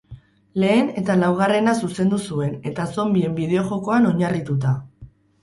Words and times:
Lehen 0.61 0.87
eta 1.01 1.17
laugarrena 1.23 1.75
zuzendu 1.81 2.19
zuen 2.31 2.57
eta 2.71 2.87
zonbien 2.95 3.37
bideojokoan 3.41 4.11
oinarrituta. 4.15 4.75